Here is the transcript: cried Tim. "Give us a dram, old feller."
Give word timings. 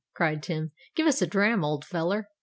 cried 0.15 0.41
Tim. 0.41 0.71
"Give 0.95 1.05
us 1.05 1.21
a 1.21 1.27
dram, 1.27 1.63
old 1.63 1.85
feller." 1.85 2.27